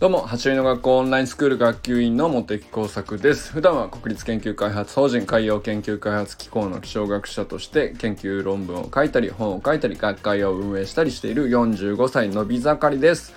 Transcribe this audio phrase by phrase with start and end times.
[0.00, 3.52] どうも、八割の学校オンラインスクール学級委員の茂木耕作です。
[3.52, 13.34] 普段は国立研究開発法人海洋研究開発機構の気象学者として研究論文を書いたり、本を書いたり、学会を運営したりしている45歳のび盛りです。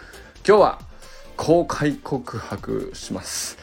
[0.47, 0.79] 今日は
[1.35, 3.57] 公開告白します。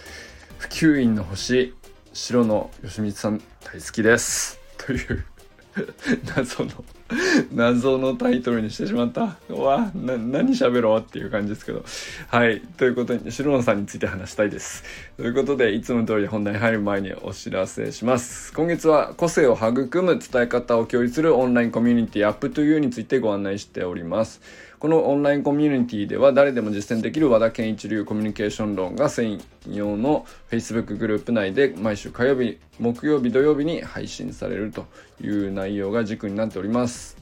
[0.58, 1.72] 普及員の星、
[2.12, 4.60] 白野義光さん大好きです。
[4.76, 5.24] という
[6.36, 6.84] 謎の
[7.52, 9.36] 謎のタイトルにしてしまった。
[9.48, 11.00] うわ、な、何喋ろう？
[11.00, 11.84] っていう感じですけど。
[12.28, 12.60] はい。
[12.76, 14.84] ということで、白野さんについて話したいです。
[15.16, 18.52] ということで、いつも通り本題に入る前にお知らせします。
[18.52, 24.40] 今月は個性を育む伝え方を共有するオンラインコミュニティアップトゥユーについてご案内しております。
[24.80, 29.38] このオンラインコミュニティでは誰でも実践できる和田健一流コミュニケーション論が専
[29.68, 34.86] 用の Facebook グループ内で毎週火曜日、木曜日、土曜日に配信されると
[35.22, 37.18] いう内容が軸になっております。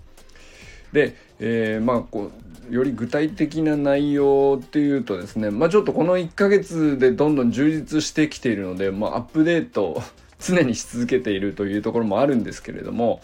[0.93, 2.31] で、えー、まあこ
[2.71, 10.01] うより具体的な内容っていうとですね、まあ、ちょっとこの1ヶ月でどんどん充実してきているので、まあ、アップデート
[10.39, 13.21] 常にし続けているというところもあるんですけれども、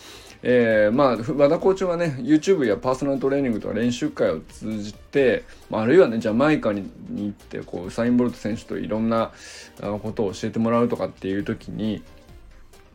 [0.47, 9.33] えー、まあ和田校長はね YouTube やパーソナルトレーニングとか練習会を通じて、あ、るいはねジャマイカに行ってこうサイン・ボルト選手といろんな
[9.81, 12.03] ことを教えてもらうとかっていう時に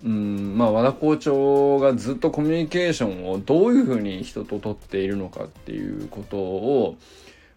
[0.06, 6.98] うんまあ和田校長がずっとコミュニケーションをどういうふうに人と取っているのかっていうことを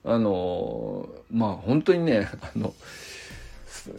[0.05, 2.73] あのまあ本当にねあの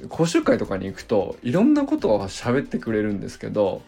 [0.09, 3.83] 講習会とかに行くといろんなことを喋ってくれるんですけど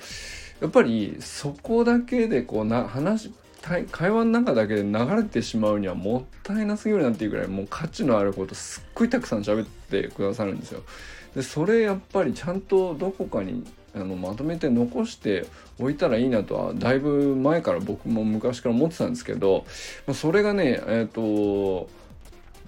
[0.62, 10.84] やっぱりそこだけでこうな話会話の中だけで流れてしまうにはもったいなすぎるなっていうぐらいもう価値のあることすっごいたくさん喋ってくださるんですよ。
[11.36, 15.48] でそれやっぱりちゃんとどこかにあのまとめて残して
[15.80, 19.66] おいたらいいなとはだいぶ前から僕も昔から思ってたんですけど
[20.14, 21.90] それがねえっ、ー、と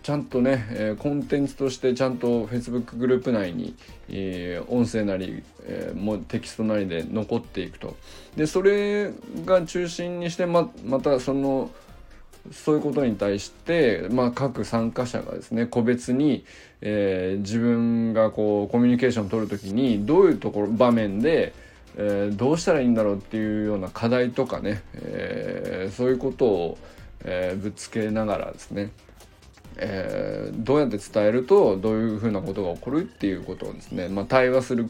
[0.08, 3.75] ちゃんとね、え、コンテンツとしてちゃんと Facebook グループ内に、
[4.08, 7.98] え、音声なり、えー、もテキストなりで残っていくと。
[8.37, 9.11] でそれ
[9.43, 11.71] が中心にしてままたその
[12.54, 16.45] そういうことに対して、まあ、各参加者がですね個別に、
[16.80, 21.54] えー、自分がこうコミュニケーションを取る時にどういうところ場面で、
[21.98, 26.77] えー、どうしたらいいんだろうっていうような課題とかね、えー、そういうことを、
[27.26, 28.92] えー、ぶつけながらですね
[29.80, 34.88] えー、どうやって伝えるとどういうふうなことが起こるっていうことをですね、まあ、対話する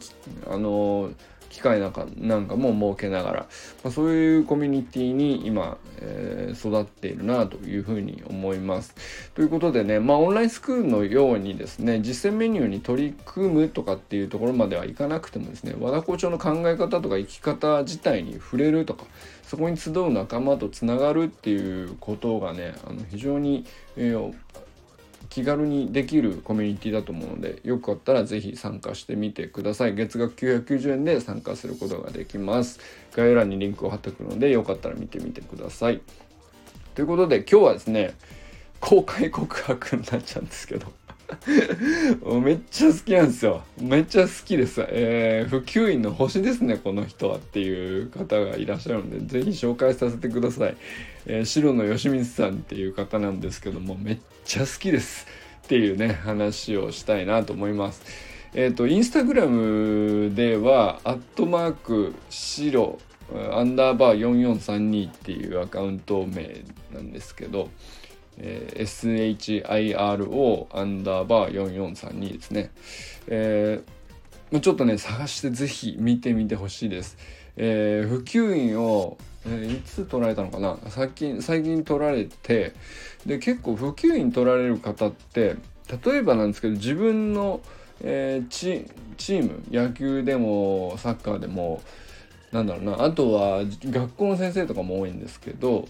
[0.50, 1.12] あの
[1.50, 3.40] 機会なんかなんかも設けながら、
[3.84, 8.94] まあ、そういうコミュニティに今、えー、育っているなというふうに思います。
[9.34, 19.06] ということでね、まあ、オンラインスクールのようにですね実践メニューに取り組むとかっていうところまではいかなくてもですね和田校長の考え方とか生き方自体に触れるとか
[19.44, 23.66] そこに集う仲間とつながるっていうことがねあの非常に、
[23.96, 24.34] えー
[25.30, 29.96] 気軽にできるコミュニティだと思うのでよかったら是非参加してみてください。
[29.96, 32.80] 月額990円で参加することができます。
[33.14, 36.02] 概要欄にリンクを貼っておくのでよかったら見てみてください。
[36.96, 38.16] ということで今日はですね
[38.80, 40.92] 公開告白になっちゃうんですけど。
[42.42, 43.64] めっちゃ好きなんですよ。
[43.82, 44.86] めっちゃ好きです。
[44.88, 50.78] えー、普及員の星ですね、この人はっていう方がいらっしゃるので、ぜひ紹介させてください。
[51.26, 55.28] えー、白野義光さんっていう方なんですけども、めっちゃ好きです
[55.66, 58.02] っていうね、話をしたいなと思います。
[58.54, 62.98] えっ、ー、と、インスタグラムでは、アットマーク白
[63.52, 66.64] アンダーバー4432っていうアカウント名
[66.94, 67.70] なんですけど、
[68.40, 72.72] えー、SHIRO アンダーバー4432ですね。
[73.28, 77.18] えー、ちょっとね、探してぜひ見てみてほしいです。
[77.58, 80.78] えー、普及員を、えー、いつ取られたのかな？
[80.90, 82.74] 最近、最近取られて、
[83.26, 85.56] で、結構普及員取られる方って、
[86.06, 87.62] 例えばなんですけど、自分の、
[88.02, 88.86] えー、チ
[89.18, 91.82] チーム、野球でもサッカーでも、
[92.52, 95.88] なんだろうな、あとは学校の先生とかも多いんですけど、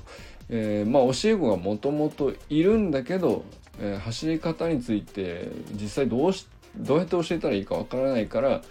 [0.49, 3.43] えー、まあ教え子がもともといるんだけど、
[3.79, 8.61] えー、走り方について実際どうしどうやって教えたらいいかわからないから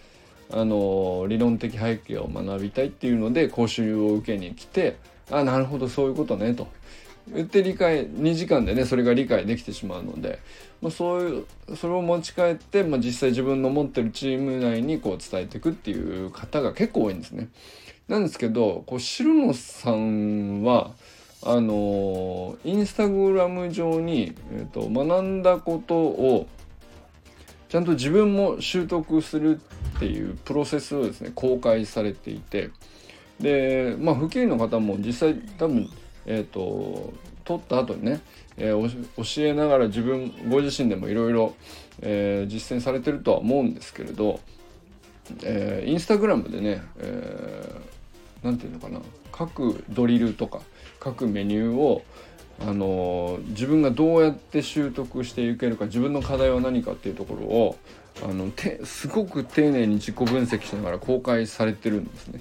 [0.51, 4.97] あのー、理論的背景を学びたいっていうので講習を受けに来て
[5.31, 6.69] あなるほどそういうことねと
[7.33, 10.39] 言って理解2時間でねそれが理解できてしまうので、
[10.81, 11.41] まあ、そうい
[11.73, 17.49] うそれを持ち帰って、まあ、実際自分の持ってるチーム内にこう伝えていくっていう方が結構多いんですね。
[18.07, 20.93] なんですけどこう白野さんは
[21.49, 26.49] あのインスタグラム上に、えーと、学んだことを
[27.69, 29.61] ちゃんと自分も習得する
[29.97, 32.71] っていうプロセスをですね公開されていて
[33.41, 35.89] でまあ普及の方も実際多分
[36.27, 37.15] えっ、ー、と
[37.45, 38.21] 取った後にね、
[38.57, 41.55] えー、教えながら自分ご自身でもいろいろ
[42.01, 44.41] 実践されてるとは思うんですけれど、
[45.45, 49.01] えー、インスタグラムでね、えー、て言うのかな
[49.31, 50.61] 各ドリルとか
[51.07, 52.03] 各メニューを
[52.61, 57.77] あの自分がどうやって習得していけるか自分の課題は何かっていうところを
[58.25, 62.41] あのてすごく丁寧に自己分析しながら公開されてるんですね。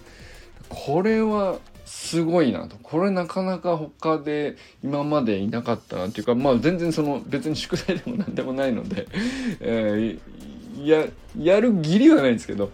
[0.69, 9.07] これはすごいなとこれなかなか他で今までいなかったなっていうかまあ全然その別に宿題でも何でもないので、
[9.59, 11.05] えー、や
[11.37, 12.71] やる義理はないんですけど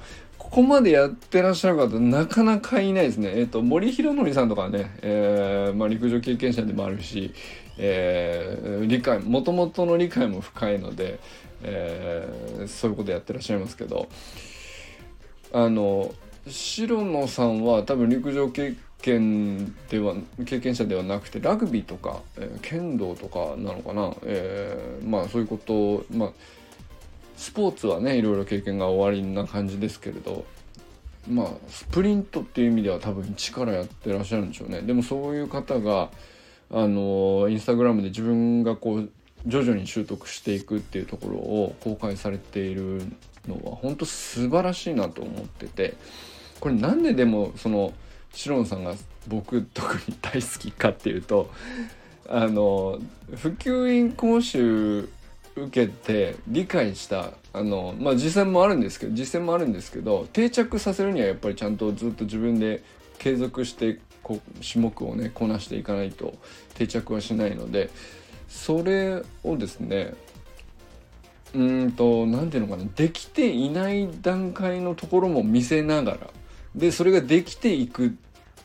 [0.52, 3.32] ここまでやってらっしゃる方なかなかいないですね。
[3.38, 7.34] えっ、ー、と森弘則さんとかね、えーまあ、陸上経験者でもあるし、
[7.78, 11.22] えー、理解もともとの理解も深いので、
[11.64, 14.10] えー、そういうことやってらっしゃいますけど
[15.54, 16.14] あの
[16.46, 20.16] 白野さんは多分陸上経験では
[20.46, 26.32] 経験者ではなくてラグビーとか、えー、剣道とかなのかな、えー、まあそういうことまあ
[27.42, 30.46] スポーツはねいろいろ経験が終わりな感じですけれど
[31.28, 34.82] まあスプリントっていう意味では多分力やってらっしゃるんでしょうね。
[34.84, 36.12] でもそういう方が
[36.70, 39.10] あのインスタグラムで自分がこう
[39.48, 43.02] 徐々に習得していくっていうところを公開されている
[43.48, 45.96] のは本当素晴らしいなと思ってて
[46.60, 47.92] これなんででもその
[48.34, 48.94] シロンさんが
[49.28, 51.50] 僕特に大好きかっていうと
[52.30, 53.00] あの
[53.36, 55.10] 普及員講習
[55.56, 62.84] 受けて理解したあのまあ実践もあるんですけど実践もあるんですけど定着させるにはやっぱりちゃんとずっと自分で
[63.20, 66.34] 継続してこ種目をねこなしていかないと
[66.76, 67.90] 定着はしないので
[68.48, 70.14] それをですね
[71.54, 76.20] うんと何ていうのかなできていない段階のところも見せながら
[76.76, 78.16] でそれができていく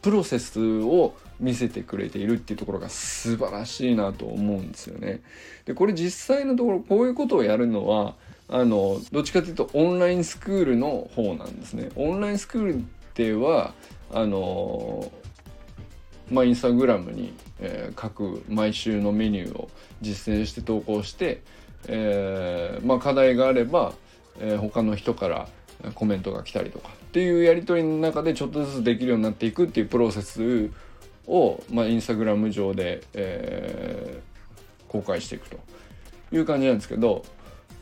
[0.03, 5.21] プロセスを見せてくれているっていうところが素晴らしいなと思うんですよね。
[5.65, 8.15] でこれ実際のところこういうことをやるのは
[8.49, 11.91] あのどっちかというとオンラインスクールの方なんですね。
[11.97, 12.85] オンラインスクール
[13.15, 13.75] では
[14.13, 15.11] あの
[16.31, 19.69] まあ、インスタグラムに、えー、各毎週のメニューを
[20.01, 21.43] 実践して投稿して、
[21.87, 23.93] えーまあ、課題があれば、
[24.41, 25.49] えー、他の人から
[25.95, 30.71] コメントが来たりとかっていうやり取りの中でちょっとずつできるようになっていくっていうプロセス
[31.27, 35.59] を、まあ、インスタグラム上で、えー、公開していくと
[36.33, 37.25] いう感じなんですけど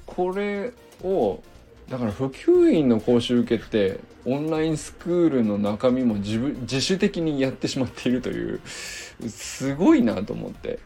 [0.06, 1.42] これを
[1.88, 8.60] だから普及員の講習受けてオンラインスクールの中身も自分自主的にやってしまっているという
[9.28, 10.78] すごいなと思って。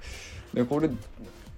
[0.55, 0.91] でこれ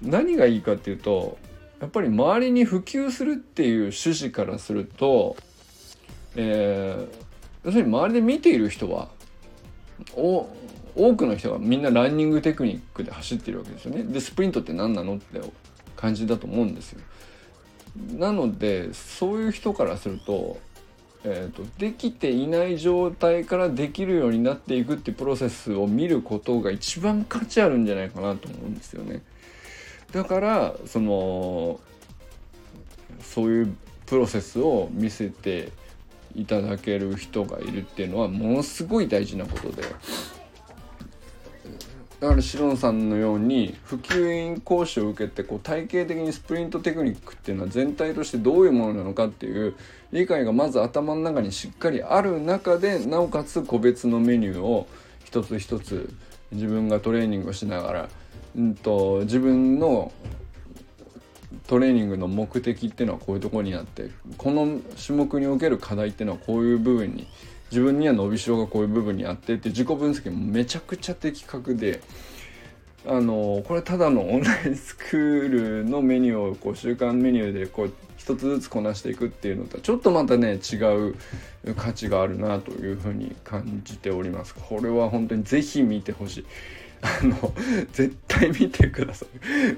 [0.02, 1.38] 何がいいかっていうと
[1.80, 5.36] やっぱり周りに普及するっていう趣旨からすると、
[6.36, 7.16] えー、
[7.64, 9.08] 要するに周りで見ている人は
[10.14, 10.48] お
[11.00, 14.02] 多くの人がみんなランニングテクニックで走ってるわけですよね。
[14.02, 15.40] でスプリントって何なのって
[15.96, 17.00] 感じだと思うんですよ。
[18.18, 20.58] なのでそういう人からすると,、
[21.24, 29.22] えーと、できていない状態からできるようになっていくっていうプロセスを見ることが一番価値あるんじゃないかなと思うんですよね。
[30.12, 31.80] だからその
[33.22, 33.74] そういう
[34.04, 35.72] プロセスを見せて
[36.34, 39.82] いただける人がいるっていうのはものすごい大事なことで
[42.20, 49.74] だからシロンさんのように普及員講師を受けてこう体系的にスプリントテクニックっていうのは全体としてどういうものなのかっていう
[50.12, 54.86] 理解がまず頭の中にしっかりある中でなおかつ個別のメニューを
[55.24, 56.12] 一つ一つ
[56.52, 58.08] 自分がトレーニングをしながら、
[58.54, 60.12] うんと、自分の
[61.68, 67.26] トレーニングの目的っていうのはこういうところにあってこの種目における課題っていうのはこういう部分に
[67.70, 72.00] 自分には伸びしろがこういう部分にあってって自己分析もめちゃくちゃ的確で
[73.06, 80.76] あのこれただのオンラインスクールのメニューをこう週間メニューでこう一つずつこなしていくっていうのとはちょっとまたね違
[81.08, 81.14] う
[81.76, 84.54] 価値があるなというふうに感じております。
[84.54, 86.46] これは本当に是非見てほしい。
[87.02, 87.54] あの
[87.92, 89.28] 絶対見てください、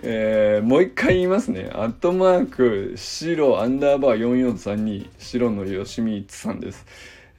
[0.03, 1.71] えー、もう一回言いますね。
[1.73, 6.85] アットマーク白アンダーバー4432白の吉光さんです。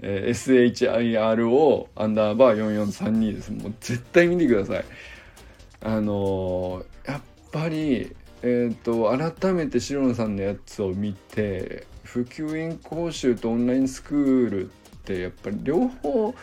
[0.03, 3.51] えー、SHIRO アンダーバー4432です。
[3.51, 4.86] もう絶対見てください。
[5.81, 14.69] あのー、やっぱり、えっ、ー、と、改めて白野さんのやつを見て、普及員講習とオンラインスクールっ
[15.05, 16.36] てやっぱり両方、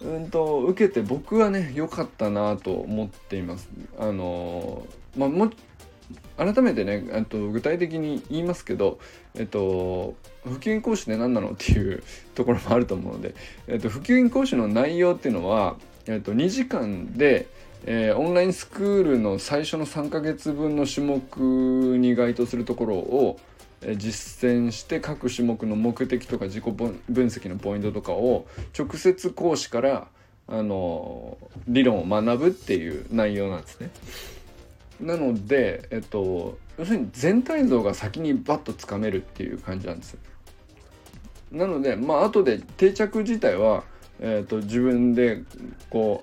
[0.00, 3.68] うんと受けて僕はね良かったなと思っています。
[3.98, 5.50] あのまあも
[6.36, 8.98] 改めてねと具体的に言いますけど、
[9.34, 12.02] えっと、普及員講師って何なのっていう
[12.34, 13.34] ところもあると思うので、
[13.66, 17.46] えっと、普及員講師の内容っていうのは、えっと、2時間で、
[17.84, 23.38] えー、オンラインスクールの最初の3ヶ月分の種目に該当するところを
[23.96, 28.46] 実践して各種目の目的とか自己分析のポイントとかを
[28.76, 30.08] 直接講師から
[30.48, 31.36] あの
[31.68, 33.90] 理論を学ぶっていう内容なんですね。
[35.00, 40.16] なので、えっと、要するに全体像が先にバッとつかめるっていう感じなんです。
[41.52, 43.84] なのでまあ後で定着自体は、
[44.20, 45.42] えっと、自分で
[45.88, 46.22] こ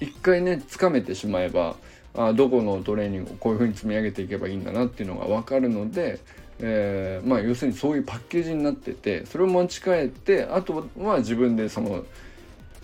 [0.00, 1.76] う一回ねつかめてしまえば
[2.14, 6.18] あどこのトレーニングをこういうふうに積み上げていけばいいんだなっていうのが分かるので
[6.62, 12.04] えー、まあ要するにそういうパッケージになっててそれを持ち帰ってあとは自分でその、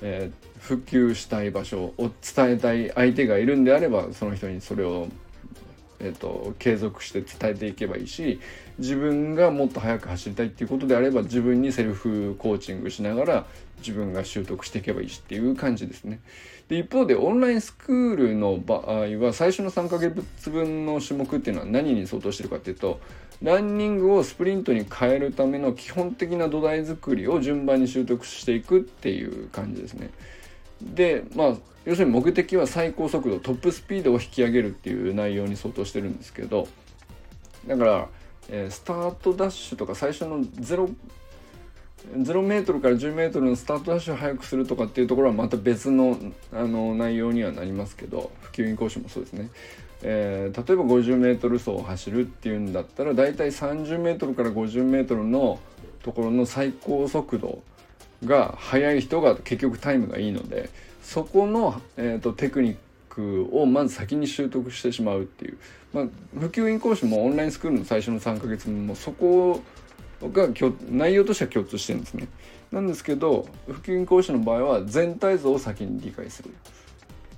[0.03, 5.09] えー、復旧したい場所を伝えたい相手がいるんであればその人にそれを、
[6.01, 8.41] えーと、継続して伝えていけばいいし
[8.79, 13.47] 自分がもっと速く走りたいっていうことであれば自分にセルフコーチングしながら
[13.79, 16.21] 自分が習得していけばいいしっていう感じですね。
[16.69, 23.01] で一方でオンラインスクールの場合は最初の3ヶ月分の種目っていうのは何に相当してるかっていうと
[23.43, 30.11] ランニングをスプリントに変えるための基本的な土台作りを順番に習得していくっていう感じですね。
[30.83, 36.69] でまあ要するに目的は最高速度トップスピードを引き上げるっていう内容に相当してるんですけど
[37.67, 38.09] だから、
[38.51, 40.93] えー、スタートダッシュとか最初の0
[42.15, 46.19] 0メートルから10メートルのスタートダッシュを速くするとかっていうところはまた別の
[46.53, 49.51] あの内容にはなりますけど普及員講師もそうですね。
[50.03, 55.59] えー、例えば 50m 走を走るっていうんだったら大体 30m から 50m の
[56.03, 57.63] ところの最高速度
[58.25, 60.71] が速い人が結局タイムがいいので
[61.07, 62.77] そこの、えーと、テクニッ
[63.09, 65.59] クをまず先に習得してしまうっていう、
[65.93, 69.63] まあ、普及員講師もオンラインスクールの最初の3ヶ月もそこ
[70.21, 70.49] が
[70.91, 72.27] 内容としては共通してるんですね。
[72.73, 76.51] なんですけど普及員講師の場合は全体像を先に理解する。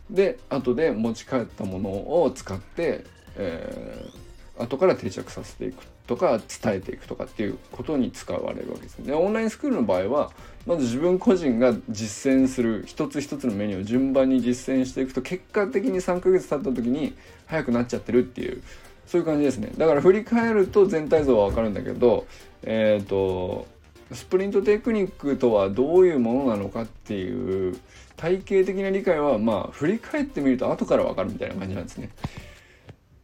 [0.08, 1.90] で後で持ち帰ったもの
[2.22, 3.04] を使って、
[3.36, 10.32] えー、後から定着させていくとか伝えていくとかっていうことに使われるわけですでオンラインスクールの場合は
[10.66, 17.14] まず自分個人が実践する一つ一つのメニューを順番に実践していくと結果的に3ヶ月経った時に
[17.46, 18.62] 速くなっちゃってるっていう
[19.06, 22.26] そういう感じですねだから振り返ると全体像は分かるんだけど
[22.62, 23.66] えっ、ー、と
[24.12, 27.78] スプリントテクニックとはどういうものなのかっていう
[28.16, 32.08] 体系的な理解はまあ振り返ってみると後から分かるみたいな感じなんですね。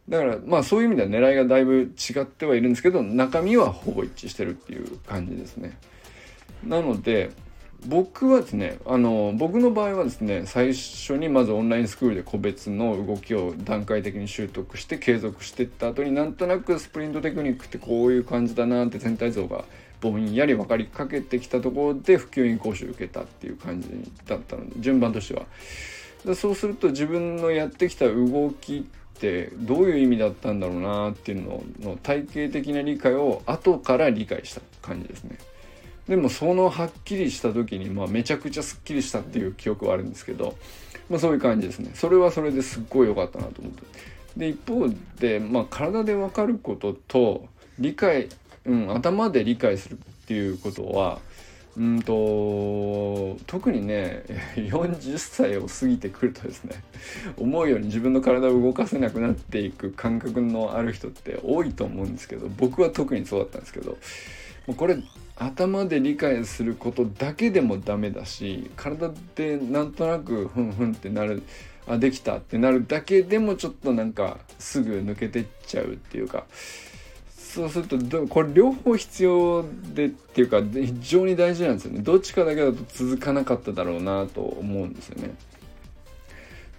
[0.09, 5.77] だからまあそういう意味では狙いがだいぶ違ってはいるんですけど中身はほぼ一致してるっていう感じですね。
[6.65, 7.31] なので
[7.87, 19.65] 僕はですねあの僕の場合はですね最初にまずオンラインスクールで個別の動きを段階的に習得して継続していった後になんとなくスプリントテクニックってこういう感じだなって全体像が
[20.01, 23.89] ぼんやり分かりかけてきたところで普及員講習を受けたっていう感じ
[24.27, 25.45] だったので順番としては。
[26.35, 35.37] そうすると自分のやってきた動きってどういう意味だったんだろうなっていうのの体系的な理解を後から理解した感じですね。
[36.07, 40.55] でもそのはっきりした時に、まあ、めちゃくちゃすっきりしたっていう記憶はあるんですけど、
[41.09, 43.81] まあ、そういう感じですねそれはそれですっごい良かったなと思って
[44.37, 44.87] で一方
[45.19, 47.47] で、まあ、体で分かることと
[47.79, 48.29] 理解
[48.65, 51.19] うん、頭で理解するっていうことは
[51.77, 54.23] うんと特にね
[54.55, 56.83] 40歳を過ぎてくるとですね
[57.37, 63.97] 思うように自分の体を動かせなくなっていく感覚のある人って多いと思うんですけど僕は特にそうだったんですけど
[64.77, 64.97] これ
[65.37, 71.43] 頭で理解することだけでもダメだし体でなんとなくふんふんってなる
[71.87, 76.45] あできたってなるだけでもちょっとなんかすぐ抜けてっちゃうっていうか
[77.55, 82.01] そうするとこれ両方必要でっていうか非常に大事なんですよね。
[82.01, 85.35] どっちかだけだと続かなかっただろうなと思うんですよね。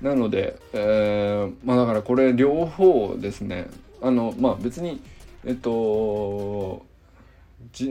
[0.02, 3.68] なので、えー、まあだからこれ両方ですね。
[4.02, 5.00] あのまあ別に
[5.46, 6.84] えっと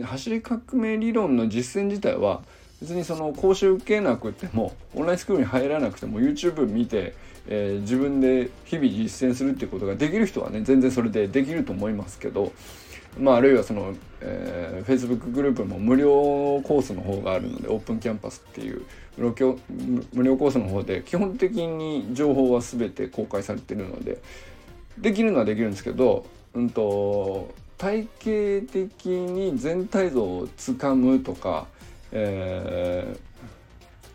[0.03, 2.43] 走り革命理論の実践自体は
[2.81, 7.15] 別にその講習受けなくてもオンラインスクールに入らなくても YouTube 見て
[7.47, 12.51] えー、自分で日々実践するっていうことができる人はね全然それでできると思いますけど、
[13.19, 18.85] まあ、あるいはその、えー、Facebook グループも無料コースの方があるのでオープンキャンパスっていう
[19.17, 19.57] 無料
[20.13, 24.21] 無料コースの方で基本的に情報は全て公開されてるので
[24.97, 31.67] できるのはできるんですけど、うんと、体系的に全体像をつかむとか、
[32.11, 33.19] えー、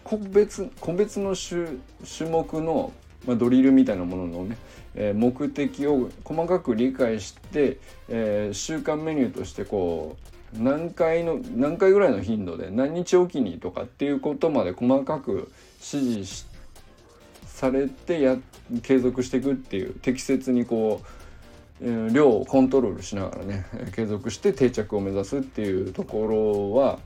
[0.04, 1.76] 個別個別の種
[2.18, 2.92] 種目の
[3.26, 4.56] まあ、ドリルみたいなもののね、
[4.94, 10.16] えー、目的を細かく理解して、えー、週間メニューとしてこ
[10.56, 16.46] う何回の何回ぐらいの頻度で何日おきにとかっていうことまで細かく指示
[17.46, 18.36] されてや
[18.82, 21.02] 継続していくっていう適切にこ
[21.82, 26.98] う、えー、量をコントロールしながらね継続して定着を目指すっていうところは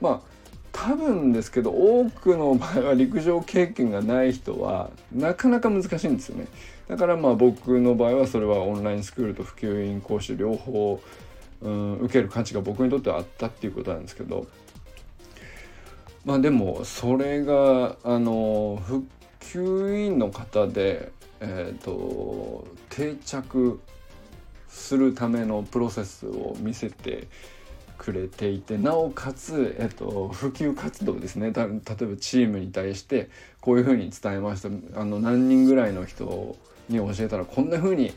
[0.00, 0.33] まあ
[0.74, 6.48] 多分ですけど多くの場合は陸上経験がない人はなかなか難しいんですよね。
[6.88, 11.00] だからまあ僕の場合はそれはオンラインスクールと普及員講習両方、
[11.62, 14.46] うん、受ける価値が僕にとってはあったっていうことなんですけど。
[16.24, 19.06] まあでもそれがあの普
[19.40, 23.80] 及員の方でえっ、ー、と定着
[24.68, 27.28] するためのプロセスを見せて
[28.04, 31.52] くれていてなおかつ、えっと、普及活動ですね。
[31.52, 31.82] 例えば
[32.18, 33.30] チームに対して
[33.60, 34.68] こういうふうに伝えました。
[35.00, 36.56] あの何人ぐらいの人
[36.90, 38.12] に教えたらこんなふうに、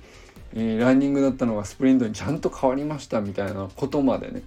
[0.53, 4.44] え、ランニングだったのがスプリントにちゃんと変わりましたみたいなことまでね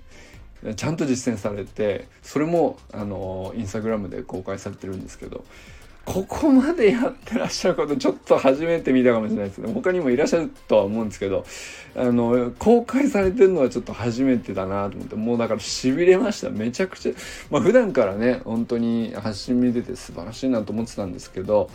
[0.77, 5.45] ちゃんと実践されてそれもあのインスタグラムで公開されてるんですけど
[6.13, 9.73] ここまでやってらっしゃることちょっと初めて見たかもしれないですね。
[9.73, 11.47] 他にもいらっしゃるとは思うんですけど
[11.95, 16.51] あの公開されてるのはちょっと初めてだなと思ってもうだからしびれました。
[16.51, 17.13] めちゃくちゃ
[17.51, 21.71] まあ普段からね本当に発信見てて素晴らしいなと思ってたんですけど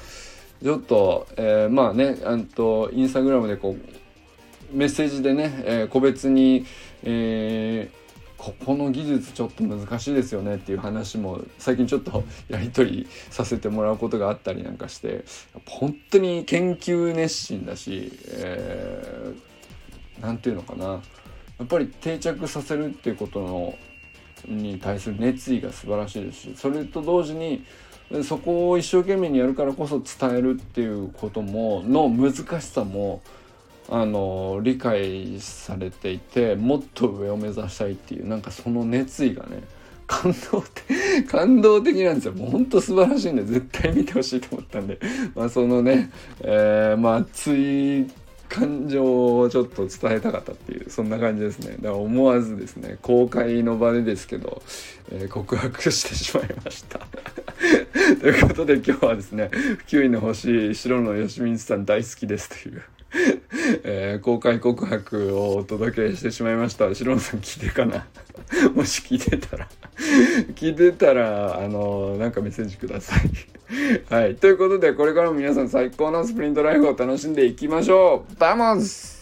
[0.61, 6.65] ちょっと、えー、まあねあとインスタグラムでこうメッセージでね、えー、個別に、
[7.03, 8.04] えー
[8.45, 15.25] ここの技術ちょっと難しいですよねっていう話も最近ちょっとやり取りさせてもらうことがあったりなんかして
[15.65, 20.85] 本当に研究熱心だし何、えー、て言うのかな。
[21.57, 23.75] やっぱり定着させるっていうことの
[24.47, 27.65] に対する熱意が素晴らしいですしそれと同時に
[28.23, 33.23] そこを一生懸命にやるからこそ伝えるっていうこともの難しさも
[33.89, 39.63] あの理解されていてもっと上を目指したいっていうなんかその熱意がね
[40.07, 40.83] 感動的
[41.27, 42.33] 感動的なんですよ。
[42.33, 44.99] もうほんと素晴らしいんで絶対見てほしいと思ったんで。
[45.33, 46.11] まあそのね、
[46.41, 48.05] えー、まあ熱い
[48.47, 51.75] 感情をちょっと伝えたかったっていうそんな感じですね。
[51.77, 54.61] だから思わずですね公開の場でですけど、
[55.11, 56.99] えー、告白してしまいました。
[58.21, 59.49] ということで今日はですね
[59.87, 62.83] 「9位の星白野義満さん大好きです」という。
[63.83, 66.93] えー、公開告白をお届けしてしまいました。
[66.93, 68.05] 白野さん聞いてかな？
[68.75, 69.67] もし聞いてたら。
[70.55, 73.19] 聞いてたら、あのー、なんかメッセージください。
[74.13, 74.35] はい。
[74.35, 78.35] ということで、これからも皆さん最高のスプリントライフを楽しんでいきましょう。
[78.39, 79.15] バモンス!